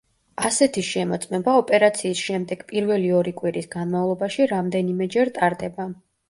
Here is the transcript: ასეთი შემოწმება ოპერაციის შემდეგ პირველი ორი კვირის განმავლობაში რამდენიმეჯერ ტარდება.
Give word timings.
ასეთი 0.47 0.83
შემოწმება 0.85 1.53
ოპერაციის 1.63 2.23
შემდეგ 2.29 2.63
პირველი 2.71 3.11
ორი 3.19 3.35
კვირის 3.43 3.69
განმავლობაში 3.77 4.49
რამდენიმეჯერ 4.55 5.33
ტარდება. 5.39 5.89